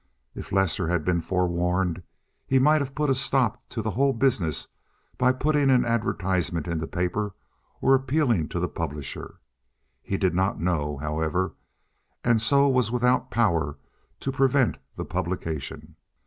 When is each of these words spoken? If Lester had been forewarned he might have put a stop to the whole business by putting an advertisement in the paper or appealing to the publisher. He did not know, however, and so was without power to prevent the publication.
If 0.33 0.51
Lester 0.51 0.87
had 0.87 1.05
been 1.05 1.21
forewarned 1.21 2.01
he 2.47 2.57
might 2.57 2.81
have 2.81 2.95
put 2.95 3.11
a 3.11 3.13
stop 3.13 3.61
to 3.69 3.83
the 3.83 3.91
whole 3.91 4.13
business 4.13 4.67
by 5.19 5.31
putting 5.31 5.69
an 5.69 5.85
advertisement 5.85 6.67
in 6.67 6.79
the 6.79 6.87
paper 6.87 7.35
or 7.81 7.93
appealing 7.93 8.49
to 8.49 8.59
the 8.59 8.67
publisher. 8.67 9.39
He 10.01 10.17
did 10.17 10.33
not 10.33 10.59
know, 10.59 10.97
however, 10.97 11.53
and 12.23 12.41
so 12.41 12.67
was 12.67 12.89
without 12.89 13.29
power 13.29 13.77
to 14.21 14.31
prevent 14.31 14.79
the 14.95 15.05
publication. 15.05 15.95